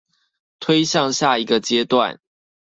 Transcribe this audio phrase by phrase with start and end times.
[0.59, 2.19] 推向下一個階段